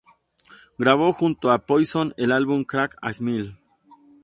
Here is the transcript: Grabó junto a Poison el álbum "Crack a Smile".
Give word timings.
Grabó 0.79 1.13
junto 1.13 1.51
a 1.51 1.63
Poison 1.67 2.15
el 2.17 2.31
álbum 2.31 2.63
"Crack 2.63 2.97
a 3.03 3.13
Smile". 3.13 3.55